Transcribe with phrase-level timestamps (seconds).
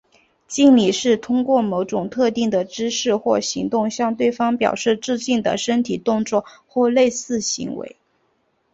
[0.47, 7.97] 敬礼是通过某种特定的姿势或行动向对方表示致敬的身体动作或类似行为。